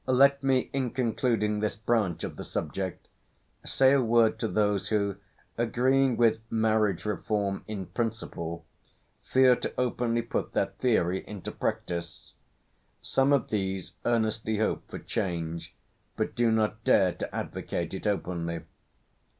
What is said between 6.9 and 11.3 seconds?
Reform in principle, fear to openly put their theory